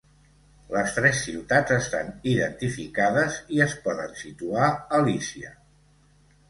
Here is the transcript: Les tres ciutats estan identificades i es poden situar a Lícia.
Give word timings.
Les 0.75 0.95
tres 0.95 1.19
ciutats 1.25 1.75
estan 1.75 2.09
identificades 2.31 3.39
i 3.59 3.63
es 3.69 3.79
poden 3.87 4.21
situar 4.25 4.73
a 4.99 5.05
Lícia. 5.11 5.55